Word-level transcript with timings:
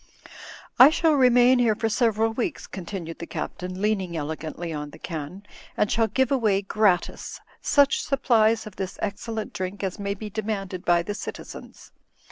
"X 0.79 0.95
shall 0.95 1.13
remain 1.13 1.59
here 1.59 1.75
for 1.75 1.87
several 1.87 2.31
weeks," 2.33 2.65
continued 2.65 3.19
the 3.19 3.27
Captain, 3.27 3.79
leaning 3.79 4.17
elegantly 4.17 4.73
on 4.73 4.89
the 4.89 4.97
can, 4.97 5.43
'"and 5.77 5.91
shall 5.91 6.07
give 6.07 6.31
away, 6.31 6.63
gratis, 6.63 7.39
such 7.61 8.01
supplies 8.01 8.65
of 8.65 8.77
this 8.77 8.97
excellent 9.03 9.53
drink 9.53 9.83
as 9.83 9.99
may 9.99 10.15
be 10.15 10.27
demanded 10.31 10.83
by 10.85 11.03
the 11.03 11.13
citizens. 11.13 11.91